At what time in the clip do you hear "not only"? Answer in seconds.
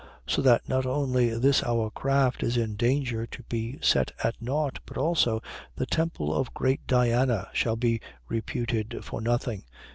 0.67-1.37